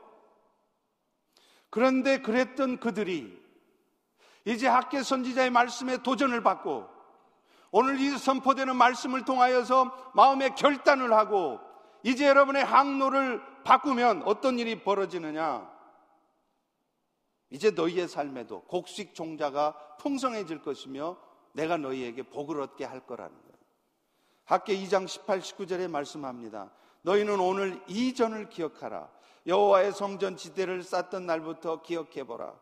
[1.71, 3.41] 그런데 그랬던 그들이
[4.45, 6.87] 이제 학계 선지자의 말씀에 도전을 받고
[7.71, 11.59] 오늘 이 선포되는 말씀을 통하여서 마음의 결단을 하고
[12.03, 15.67] 이제 여러분의 항로를 바꾸면 어떤 일이 벌어지느냐?
[17.49, 23.51] 이제 너희의 삶에도 곡식 종자가 풍성해질 것이며 내가 너희에게 복을 얻게 할 거라는 거예요.
[24.45, 26.71] 학계 2장 18, 19절에 말씀합니다.
[27.03, 29.09] 너희는 오늘 이전을 기억하라.
[29.47, 32.53] 여호와의 성전 지대를 쌓던 날부터 기억해 보라.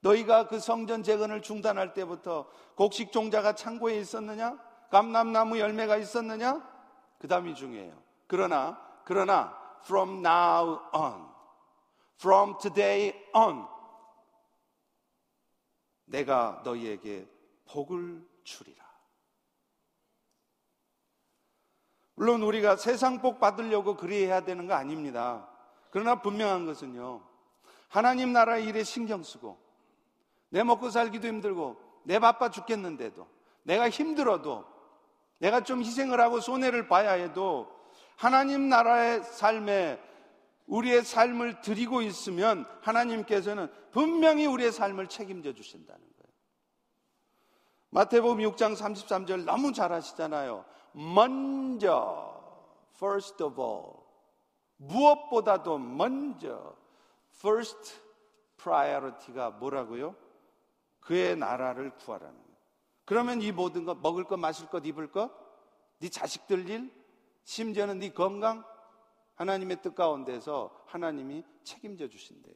[0.00, 4.58] 너희가 그 성전 재건을 중단할 때부터 곡식 종자가 창고에 있었느냐?
[4.90, 6.62] 감람나무 열매가 있었느냐?
[7.18, 8.00] 그 다음이 중요해요.
[8.26, 11.26] 그러나, 그러나, from now on,
[12.20, 13.66] from today on,
[16.04, 17.26] 내가 너희에게
[17.66, 18.84] 복을 주리라.
[22.14, 25.48] 물론 우리가 세상 복 받으려고 그리해야 되는 거 아닙니다.
[25.90, 27.22] 그러나 분명한 것은요,
[27.88, 29.58] 하나님 나라 일에 신경 쓰고,
[30.48, 33.28] 내 먹고 살기도 힘들고 내 바빠 죽겠는데도
[33.64, 34.64] 내가 힘들어도
[35.38, 37.70] 내가 좀 희생을 하고 손해를 봐야 해도
[38.16, 40.00] 하나님 나라의 삶에
[40.66, 46.15] 우리의 삶을 드리고 있으면 하나님께서는 분명히 우리의 삶을 책임져 주신다는.
[47.90, 50.64] 마태복음 6장 33절 너무 잘 아시잖아요.
[50.92, 52.34] 먼저
[52.96, 54.06] first of all
[54.76, 56.74] 무엇보다도 먼저
[57.38, 58.00] first
[58.56, 60.14] priority가 뭐라고요?
[61.00, 62.56] 그의 나라를 구하라는 거예요.
[63.04, 65.30] 그러면 이 모든 것, 먹을 것, 마실 것, 입을 것,
[65.98, 66.92] 네 자식들 일,
[67.44, 68.64] 심지어는 네 건강,
[69.36, 72.54] 하나님의 뜻 가운데서 하나님이 책임져 주신대요.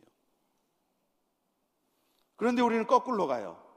[2.37, 3.70] 그런데 우리는 거꾸로 가요.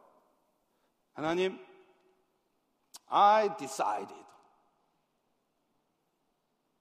[1.14, 1.64] 하나님,
[3.08, 4.24] I decided.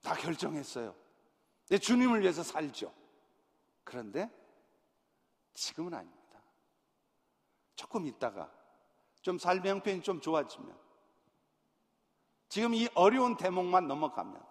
[0.02, 0.94] 다 결정했어요.
[1.68, 2.92] 내 주님을 위해서 살죠.
[3.84, 4.30] 그런데
[5.54, 6.42] 지금은 아닙니다.
[7.76, 8.50] 조금 있다가
[9.20, 10.76] 좀 삶의 형편이 좀 좋아지면
[12.48, 14.44] 지금 이 어려운 대목만 넘어가면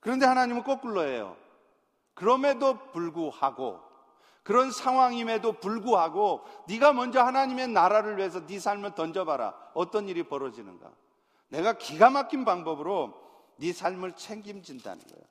[0.00, 1.36] 그런데 하나님은 거꾸로 해요.
[2.14, 3.87] 그럼에도 불구하고
[4.48, 9.54] 그런 상황임에도 불구하고 네가 먼저 하나님의 나라를 위해서 네 삶을 던져봐라.
[9.74, 10.90] 어떤 일이 벌어지는가?
[11.48, 13.12] 내가 기가 막힌 방법으로
[13.56, 15.24] 네 삶을 책임진다는 거예요.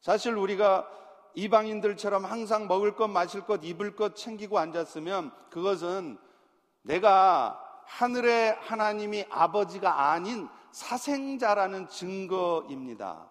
[0.00, 0.88] 사실 우리가
[1.34, 6.16] 이방인들처럼 항상 먹을 것, 마실 것, 입을 것 챙기고 앉았으면 그것은
[6.80, 13.28] 내가 하늘의 하나님이 아버지가 아닌 사생자라는 증거입니다.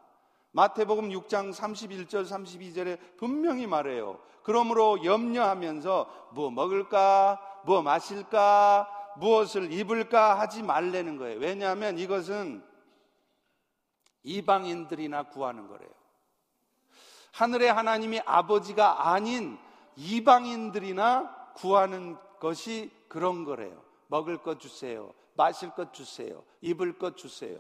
[0.55, 4.21] 마태복음 6장 31절 32절에 분명히 말해요.
[4.41, 11.39] 그러므로 염려하면서 뭐 먹을까, 뭐 마실까, 무엇을 입을까 하지 말라는 거예요.
[11.39, 12.63] 왜냐하면 이것은
[14.23, 15.89] 이방인들이나 구하는 거래요.
[17.33, 19.57] 하늘의 하나님이 아버지가 아닌
[19.97, 23.83] 이방인들이나 구하는 것이 그런 거래요.
[24.07, 25.13] 먹을 것 주세요.
[25.33, 26.45] 마실 것 주세요.
[26.61, 27.59] 입을 것 주세요.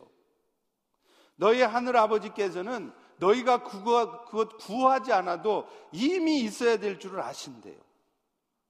[1.35, 4.25] 너희 하늘 아버지께서는 너희가 그것,
[4.57, 7.79] 구하지 않아도 이미 있어야 될 줄을 아신대요.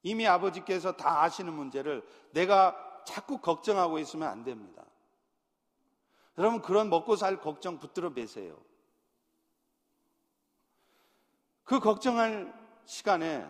[0.04, 2.76] 이미 아버지께서 다 아시는 문제를 내가
[3.06, 4.84] 자꾸 걱정하고 있으면 안 됩니다.
[6.38, 8.58] 여러분, 그런 먹고 살 걱정 붙들어 매세요.
[11.64, 12.54] 그 걱정할
[12.86, 13.48] 시간에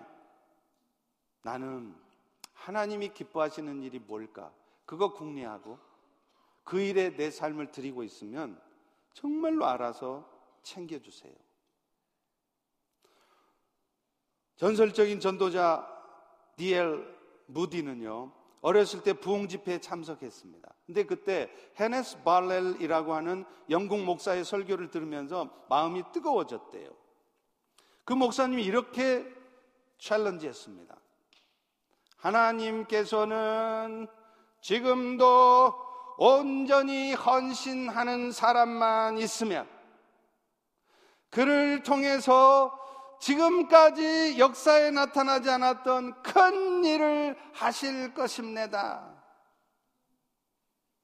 [1.41, 1.95] 나는
[2.53, 4.51] 하나님이 기뻐하시는 일이 뭘까?
[4.85, 5.77] 그거 궁리하고
[6.63, 8.59] 그 일에 내 삶을 드리고 있으면
[9.15, 10.29] 정말로 알아서
[10.61, 11.33] 챙겨주세요.
[14.57, 15.87] 전설적인 전도자
[16.57, 17.15] 디엘
[17.47, 20.73] 무디는요, 어렸을 때 부흥 집회에 참석했습니다.
[20.85, 21.49] 근데 그때
[21.79, 26.89] 헤네스 발렐이라고 하는 영국 목사의 설교를 들으면서 마음이 뜨거워졌대요.
[28.03, 29.25] 그 목사님이 이렇게
[29.97, 30.99] 챌린지 했습니다.
[32.17, 34.07] 하나님께서는
[34.61, 35.84] 지금도
[36.17, 39.67] 온전히 헌신하는 사람만 있으면
[41.29, 42.77] 그를 통해서
[43.19, 49.13] 지금까지 역사에 나타나지 않았던 큰 일을 하실 것입니다.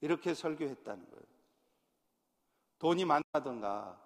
[0.02, 1.26] 이렇게 설교했다는 거예요.
[2.80, 4.00] 돈이 많다던가,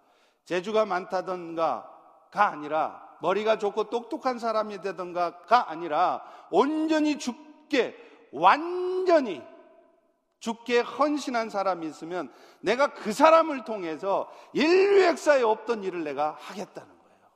[0.43, 7.95] 재주가 많다던가가 아니라, 머리가 좋고 똑똑한 사람이 되던가가 아니라, 온전히 죽게,
[8.31, 9.41] 완전히
[10.45, 12.31] 죽게 헌신한 사람이 있으면
[12.61, 17.29] 내가 그 사람을 통해서 인류 역사에 없던 일을 내가 하겠다는 거예요.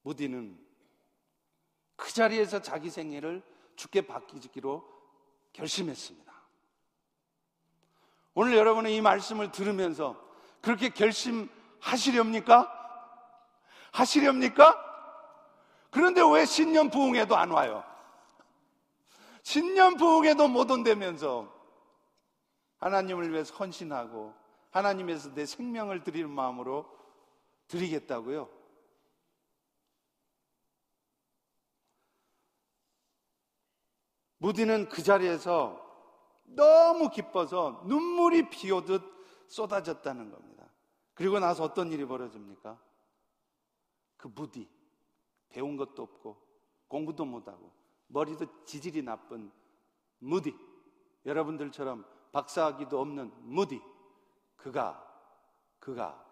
[0.00, 0.58] 무디는
[1.96, 3.42] 그 자리에서 자기 생애를
[3.76, 4.88] 죽게 바뀌기로
[5.52, 6.32] 결심했습니다.
[8.32, 10.18] 오늘 여러분은 이 말씀을 들으면서
[10.62, 12.72] 그렇게 결심하시렵니까?
[13.92, 14.82] 하시렵니까?
[15.90, 17.84] 그런데 왜 신년 부흥에도 안 와요?
[19.46, 21.54] 신년 부흥에도 못 온다면서
[22.78, 24.34] 하나님을 위해서 헌신하고
[24.72, 26.84] 하나님에서 내 생명을 드리는 마음으로
[27.68, 28.50] 드리겠다고요?
[34.38, 35.80] 무디는 그 자리에서
[36.46, 39.00] 너무 기뻐서 눈물이 비 오듯
[39.46, 40.68] 쏟아졌다는 겁니다.
[41.14, 42.82] 그리고 나서 어떤 일이 벌어집니까?
[44.16, 44.68] 그 무디,
[45.50, 46.36] 배운 것도 없고
[46.88, 49.50] 공부도 못하고 머리도 지질이 나쁜
[50.18, 50.54] 무디,
[51.24, 53.80] 여러분들처럼 박사학위도 없는 무디,
[54.56, 55.02] 그가,
[55.78, 56.24] 그가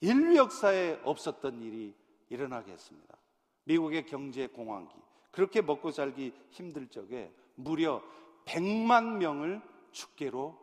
[0.00, 1.94] 인류 역사에 없었던 일이
[2.28, 3.16] 일어나게 했습니다.
[3.64, 4.94] 미국의 경제 공황기,
[5.30, 8.02] 그렇게 먹고 살기 힘들 적에 무려
[8.44, 10.58] 100만 명을 축계로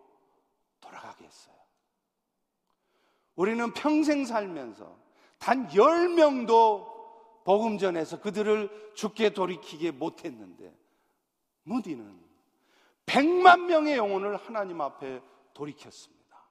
[0.81, 1.55] 돌아가게 했어요.
[3.35, 4.97] 우리는 평생 살면서
[5.37, 6.98] 단 10명도
[7.49, 10.71] 복음 전에서 그들을 죽게 돌이키게 못했는데
[11.63, 12.23] 무디는
[13.07, 15.19] 100만 명의 영혼을 하나님 앞에
[15.55, 16.47] 돌이켰습니다.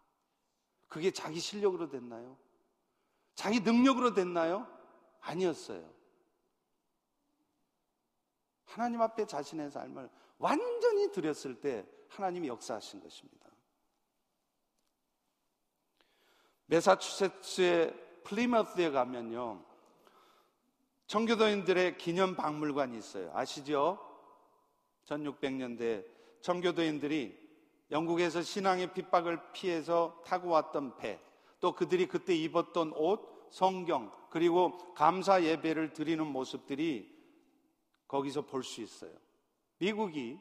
[0.89, 2.37] 그게 자기 실력으로 됐나요?
[3.37, 4.67] 자기 능력으로 됐나요?
[5.21, 5.89] 아니었어요.
[8.65, 13.49] 하나님 앞에 자신의 삶을 완전히 드렸을 때 하나님이 역사하신 것입니다.
[16.67, 19.68] 메사추세츠의 플리머스에 가면요.
[21.09, 23.31] 청교도인들의 기념 박물관이 있어요.
[23.35, 23.99] 아시죠?
[25.07, 26.05] 1600년대
[26.43, 27.37] 청교도인들이
[27.91, 31.19] 영국에서 신앙의 핍박을 피해서 타고 왔던 배,
[31.61, 37.11] 또 그들이 그때 입었던 옷, 성경, 그리고 감사 예배를 드리는 모습들이
[38.07, 39.13] 거기서 볼 수 있어요.
[39.79, 40.39] 미국이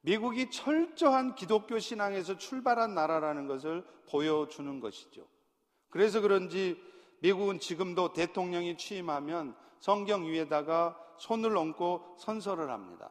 [0.00, 5.26] 미국이 철저한 기독교 신앙에서 출발한 나라라는 것을 보여주는 것이죠.
[5.90, 6.80] 그래서 그런지
[7.20, 13.10] 미국은 지금도 대통령이 취임하면 성경 위에다가 손을 얹고 선서를 합니다.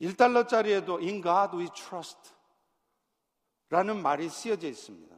[0.00, 2.32] 1달러짜리에도 In God we trust
[3.70, 5.16] 라는 말이 쓰여져 있습니다.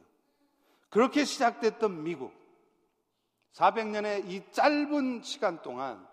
[0.89, 2.33] 그렇게 시작됐던 미국.
[3.53, 6.07] 400년의 이 짧은 시간 동안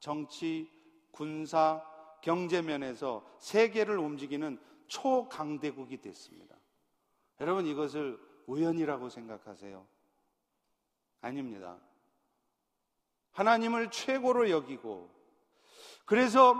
[0.00, 0.70] 정치,
[1.10, 1.84] 군사,
[2.22, 6.56] 경제 면에서 세계를 움직이는 초강대국이 됐습니다.
[7.40, 9.86] 여러분 이것을 우연이라고 생각하세요?
[11.20, 11.78] 아닙니다.
[13.32, 15.10] 하나님을 최고로 여기고
[16.04, 16.56] 그래서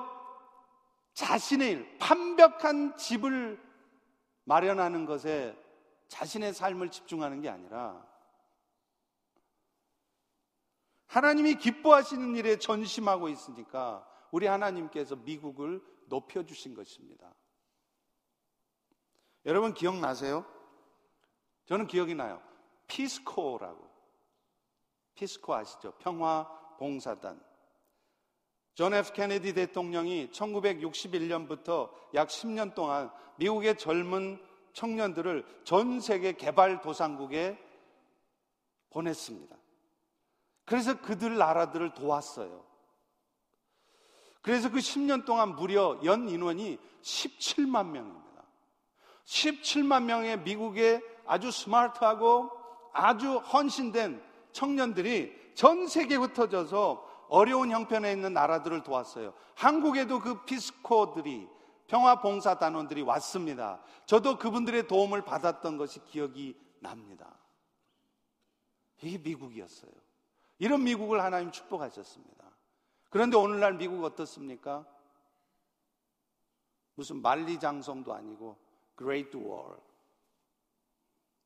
[1.14, 3.60] 자신의 일, 완벽한 집을
[4.44, 5.56] 마련하는 것에
[6.08, 8.06] 자신의 삶을 집중하는 게 아니라
[11.06, 17.34] 하나님이 기뻐하시는 일에 전심하고 있으니까 우리 하나님께서 미국을 높여주신 것입니다.
[19.46, 20.44] 여러분 기억나세요?
[21.66, 22.42] 저는 기억이 나요.
[22.86, 23.87] Peace Corps라고.
[25.18, 25.92] Peace Corps 아시죠?
[25.98, 26.46] 평화
[26.78, 27.42] 봉사단.
[28.74, 34.40] 존 F 케네디 대통령이 1961년부터 약 10년 동안 미국의 젊은
[34.72, 37.58] 청년들을 전 세계 개발 도상국에
[38.90, 39.56] 보냈습니다.
[40.64, 42.64] 그래서 그들 나라들을 도왔어요.
[44.40, 48.44] 그래서 그 10년 동안 무려 연 인원이 17만 명입니다.
[49.24, 52.50] 17만 명의 미국의 아주 스마트하고
[52.92, 54.27] 아주 헌신된
[54.58, 59.32] 청년들이 전 세계에 흩어져서 어려운 형편에 있는 나라들을 도왔어요.
[59.54, 61.48] 한국에도 그 피스코들이
[61.86, 63.80] 평화봉사단원들이 왔습니다.
[64.04, 67.38] 저도 그분들의 도움을 받았던 것이 기억이 납니다.
[69.00, 69.92] 이게 미국이었어요.
[70.58, 72.44] 이런 미국을 하나님 축복하셨습니다.
[73.10, 74.84] 그런데 오늘날 미국 어떻습니까?
[76.96, 78.56] 무슨 만리장성도 아니고
[78.96, 79.78] Great Wall.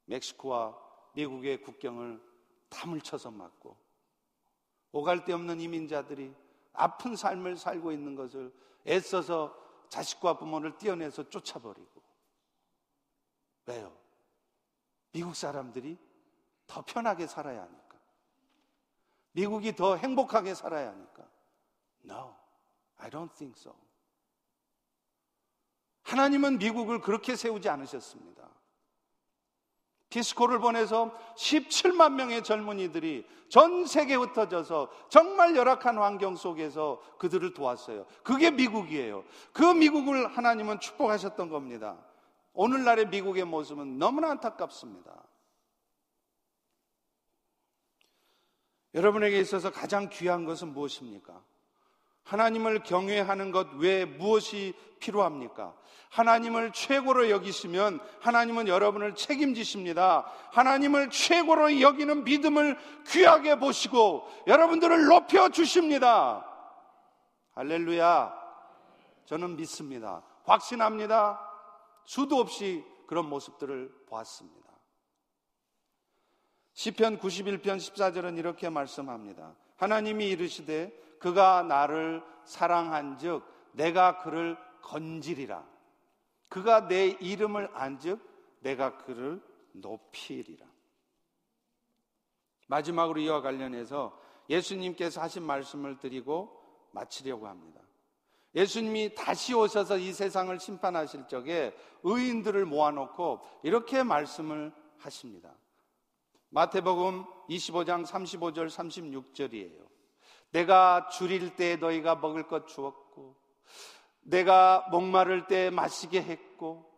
[0.06, 0.74] 멕시코와
[1.12, 2.31] 미국의 국경을
[2.72, 3.76] 담을 쳐서 막고
[4.92, 6.34] 오갈 데 없는 이민자들이
[6.72, 8.52] 아픈 삶을 살고 있는 것을
[8.86, 9.56] 애써서
[9.88, 12.02] 자식과 부모를 떼어내서 쫓아버리고
[13.66, 13.96] 왜요?
[15.12, 15.98] 미국 사람들이
[16.66, 17.98] 더 편하게 살아야 하니까
[19.32, 21.28] 미국이 더 행복하게 살아야 하니까
[22.04, 22.34] No,
[22.96, 23.74] I don't think so.
[26.02, 28.51] 하나님은 미국을 그렇게 세우지 않으셨습니다.
[30.12, 38.04] 디스코를 보내서 17만 명의 젊은이들이 전 세계에 흩어져서 정말 열악한 환경 속에서 그들을 도왔어요.
[38.22, 39.24] 그게 미국이에요.
[39.54, 41.96] 그 미국을 하나님은 축복하셨던 겁니다.
[42.52, 45.22] 오늘날의 미국의 모습은 너무나 안타깝습니다.
[48.92, 51.42] 여러분에게 있어서 가장 귀한 것은 무엇입니까?
[52.24, 55.74] 하나님을 경외하는 것 외에 무엇이 필요합니까?
[56.10, 60.30] 하나님을 최고로 여기시면 하나님은 여러분을 책임지십니다.
[60.52, 66.46] 하나님을 최고로 여기는 믿음을 귀하게 보시고 여러분들을 높여 주십니다.
[67.52, 68.42] 할렐루야.
[69.24, 70.22] 저는 믿습니다.
[70.44, 71.40] 확신합니다.
[72.04, 74.62] 수도 없이 그런 모습들을 보았습니다.
[76.74, 79.54] 시편 91편 14절은 이렇게 말씀합니다.
[79.76, 80.92] 하나님이 이르시되
[81.22, 83.44] 그가 나를 사랑한즉
[83.74, 85.64] 내가 그를 건지리라.
[86.48, 88.18] 그가 내 이름을 안즉
[88.58, 90.66] 내가 그를 높이리라.
[92.66, 94.20] 마지막으로 이와 관련해서
[94.50, 96.60] 예수님께서 하신 말씀을 드리고
[96.90, 97.80] 마치려고 합니다.
[98.56, 105.54] 예수님이 다시 오셔서 이 세상을 심판하실 적에 의인들을 모아놓고 이렇게 말씀을 하십니다.
[106.48, 109.92] 마태복음 25장 35절 36절이에요.
[110.52, 113.36] 내가 줄일 때 너희가 먹을 것 주었고,
[114.20, 116.88] 내가 목마를 때 마시게 했고,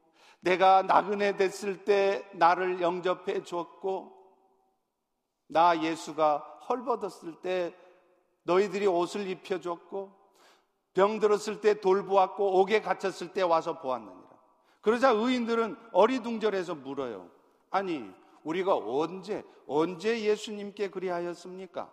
[0.40, 4.12] 내가 나그네 됐을 때 나를 영접해 주었고,
[5.46, 6.38] 나 예수가
[6.68, 7.74] 헐벗었을 때
[8.42, 10.12] 너희들이 옷을 입혀 줬고,
[10.94, 14.24] 병들었을 때 돌보았고, 옥에 갇혔을 때 와서 보았느니라.
[14.80, 17.30] 그러자 의인들은 어리둥절해서 물어요.
[17.70, 18.10] 아니,
[18.42, 21.90] 우리가 언제, 언제 예수님께 그리하였습니까?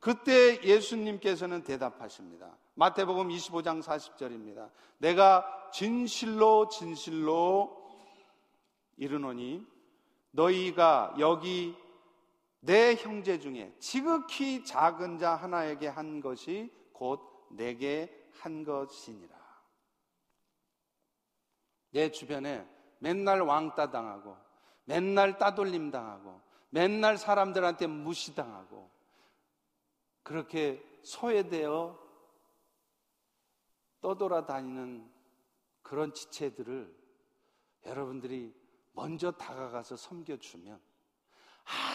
[0.00, 2.56] 그때 예수님께서는 대답하십니다.
[2.74, 4.70] 마태복음 25장 40절입니다.
[4.98, 7.76] 내가 진실로 진실로
[8.96, 9.66] 이르노니
[10.30, 11.76] 너희가 여기
[12.60, 17.20] 내 형제 중에 지극히 작은 자 하나에게 한 것이 곧
[17.50, 19.36] 내게 한 것이니라.
[21.90, 22.66] 내 주변에
[22.98, 24.36] 맨날 왕따 당하고
[24.84, 26.40] 맨날 따돌림 당하고
[26.70, 28.90] 맨날 사람들한테 무시당하고
[30.28, 31.98] 그렇게 소외되어
[34.02, 35.10] 떠돌아다니는
[35.80, 36.94] 그런 지체들을
[37.86, 38.54] 여러분들이
[38.92, 40.78] 먼저 다가가서 섬겨주면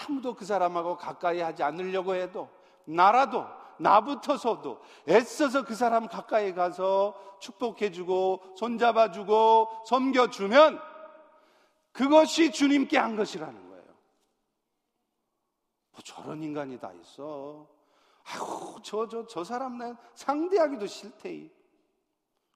[0.08, 2.50] 아무도 그 사람하고 가까이 하지 않으려고 해도
[2.86, 3.46] 나라도
[3.78, 10.82] 나부터서도 애써서 그 사람 가까이 가서 축복해주고 손잡아주고 섬겨주면
[11.92, 13.86] 그것이 주님께 한 것이라는 거예요.
[15.92, 17.83] 뭐 저런 인간이 다 있어.
[18.24, 21.52] 아우, 저, 저, 저 사람 내 상대하기도 싫대.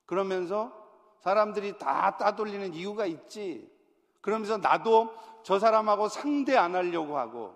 [0.06, 0.72] 그러면서
[1.20, 3.70] 사람들이 다 따돌리는 이유가 있지.
[4.22, 5.14] 그러면서 나도
[5.44, 7.56] 저 사람하고 상대 안 하려고 하고.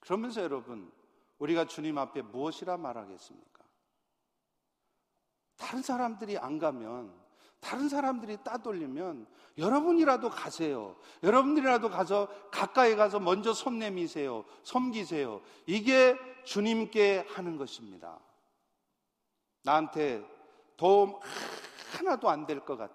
[0.00, 0.90] 그러면서 여러분,
[1.38, 3.64] 우리가 주님 앞에 무엇이라 말하겠습니까?
[5.56, 7.12] 다른 사람들이 안 가면,
[7.60, 9.26] 다른 사람들이 따돌리면
[9.58, 10.96] 여러분이라도 가세요.
[11.22, 14.44] 여러분들이라도 가서 가까이 가서 먼저 손 내미세요.
[14.62, 15.40] 섬기세요.
[15.66, 18.18] 이게 주님께 하는 것입니다.
[19.64, 20.24] 나한테
[20.76, 21.18] 도움
[21.96, 22.94] 하나도 안 될 것 같은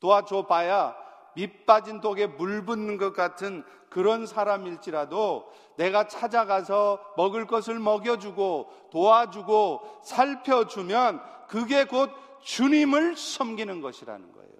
[0.00, 0.94] 도와줘 봐야
[1.34, 10.00] 밑 빠진 독에 물 붓는 것 같은 그런 사람일지라도 내가 찾아가서 먹을 것을 먹여주고 도와주고
[10.04, 12.10] 살펴주면 그게 곧
[12.42, 14.58] 주님을 섬기는 것이라는 거예요.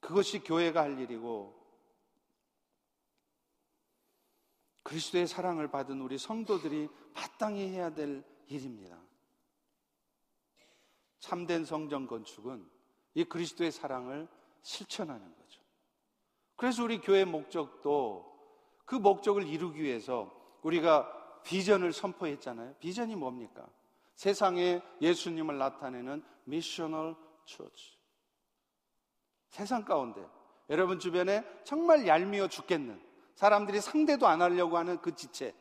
[0.00, 1.60] 그것이 교회가 할 일이고
[4.82, 8.98] 그리스도의 사랑을 받은 우리 성도들이 마땅히 해야 될 일입니다.
[11.20, 12.68] 참된 성전 건축은
[13.14, 14.28] 이 그리스도의 사랑을
[14.62, 15.62] 실천하는 거죠.
[16.56, 18.30] 그래서 우리 교회 목적도
[18.84, 20.30] 그 목적을 이루기 위해서
[20.62, 22.74] 우리가 비전을 선포했잖아요.
[22.76, 23.66] 비전이 뭡니까?
[24.14, 27.98] 세상에 예수님을 나타내는 미셔널 처치.
[29.48, 30.24] 세상 가운데
[30.70, 33.00] 여러분 주변에 정말 얄미워 죽겠는
[33.34, 35.54] 사람들이 상대도 안 하려고 하는 그 지체.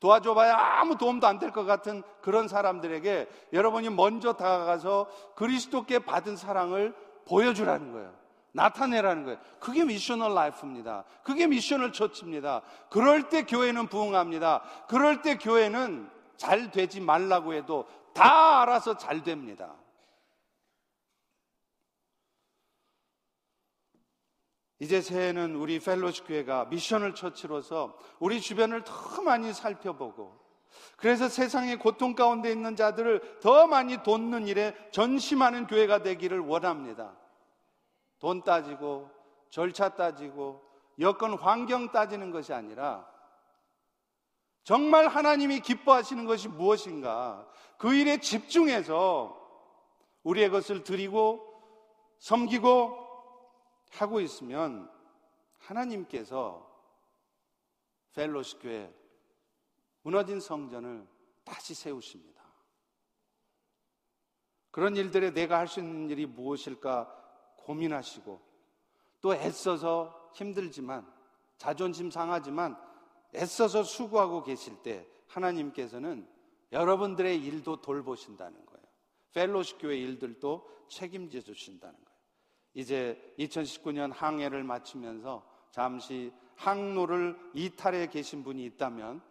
[0.00, 6.94] 도와줘봐야 아무 도움도 안 될 것 같은 그런 사람들에게 여러분이 먼저 다가가서 그리스도께 받은 사랑을
[7.26, 8.16] 보여주라는 거예요.
[8.52, 9.38] 나타내라는 거예요.
[9.60, 11.04] 그게 missional life입니다.
[11.22, 12.62] 그게 missional church입니다.
[12.90, 14.62] 그럴 때 교회는 부흥합니다.
[14.88, 16.08] 그럴 때 교회는
[16.38, 19.76] 잘 되지 말라고 해도 다 알아서 잘 됩니다.
[24.80, 30.38] 이제 새해는 우리 펠로시 교회가 미션을 처치로서 우리 주변을 더 많이 살펴보고
[30.96, 37.16] 그래서 세상의 고통 가운데 있는 자들을 더 많이 돕는 일에 전심하는 교회가 되기를 원합니다.
[38.20, 39.10] 돈 따지고
[39.50, 40.62] 절차 따지고
[41.00, 43.08] 여건 환경 따지는 것이 아니라
[44.68, 49.34] 정말 하나님이 기뻐하시는 것이 무엇인가 그 일에 집중해서
[50.24, 51.42] 우리의 것을 드리고
[52.18, 52.98] 섬기고
[53.92, 54.92] 하고 있으면
[55.56, 56.70] 하나님께서
[58.12, 58.94] 펠로시 교회
[60.02, 61.08] 무너진 성전을
[61.44, 62.42] 다시 세우십니다.
[64.70, 67.06] 그런 일들에 내가 할 수 있는 일이 무엇일까
[67.60, 68.38] 고민하시고
[69.22, 71.10] 또 애써서 힘들지만
[71.56, 72.78] 자존심 상하지만
[73.34, 76.26] 애써서 수고하고 계실 때 하나님께서는
[76.72, 78.84] 여러분들의 일도 돌보신다는 거예요.
[79.32, 82.18] 펠로시 교회 일들도 책임져 주신다는 거예요.
[82.74, 89.22] 이제 2019년 항해를 마치면서 잠시 항로를 이탈해 계신 분이 있다면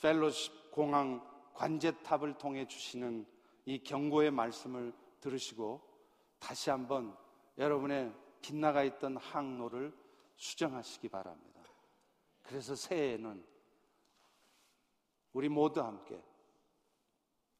[0.00, 3.26] 펠로십 공항 관제탑을 통해 주시는
[3.66, 5.82] 이 경고의 말씀을 들으시고
[6.38, 7.16] 다시 한번
[7.58, 9.92] 여러분의 빗나가 있던 항로를
[10.36, 11.59] 수정하시기 바랍니다.
[12.50, 13.46] 그래서 새해에는
[15.34, 16.20] 우리 모두 함께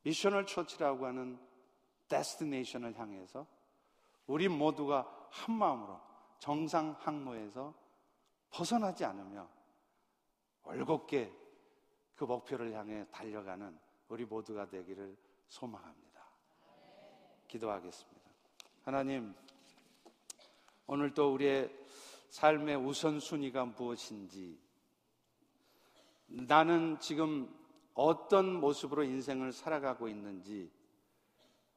[0.03, 1.39] missional church라고 하는
[2.09, 3.47] destination을 향해서
[4.27, 6.01] 우리 모두가 한 마음으로
[6.41, 7.73] 정상 항로에서
[8.51, 9.49] 벗어나지 않으며
[10.65, 11.33] 올곧게
[12.17, 13.79] 그 목표를 향해 달려가는
[14.09, 15.17] 우리 모두가 되기를
[15.47, 16.21] 소망합니다.
[17.47, 18.29] 기도하겠습니다.
[18.83, 19.37] 하나님,
[20.89, 21.73] 오늘 또 우리의
[22.31, 24.70] 삶의 우선순위가 무엇인지,
[26.31, 27.53] 나는 지금
[27.95, 30.71] 어떤 모습으로 인생을 살아가고 있는지,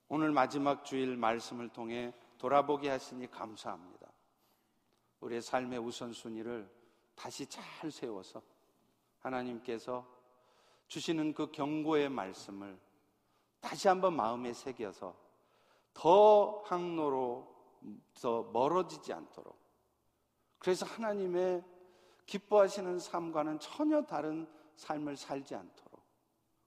[0.07, 4.07] 오늘 마지막 주일 말씀을 통해 돌아보게 하시니 감사합니다.
[5.21, 6.69] 우리의 삶의 우선순위를
[7.15, 8.41] 다시 잘 세워서
[9.19, 10.05] 하나님께서
[10.87, 12.77] 주시는 그 경고의 말씀을
[13.59, 15.15] 다시 한번 마음에 새겨서
[15.93, 17.55] 더 항로로
[18.21, 19.57] 더 멀어지지 않도록
[20.59, 21.63] 그래서 하나님의
[22.25, 26.01] 기뻐하시는 삶과는 전혀 다른 삶을 살지 않도록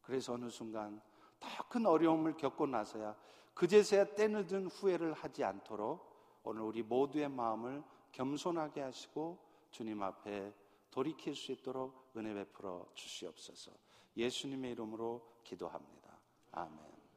[0.02, 1.00] 그래서 어느 순간
[1.40, 3.16] 더 큰 어려움을 겪고 나서야
[3.54, 7.82] 그제서야 때늦은 후회를 하지 않도록 오늘 우리 모두의 마음을
[8.12, 9.38] 겸손하게 하시고
[9.70, 10.54] 주님 앞에
[10.90, 13.72] 돌이킬 수 있도록 은혜 베풀어 주시옵소서.
[14.16, 16.18] 예수님의 이름으로 기도합니다.
[16.52, 16.95] 아멘.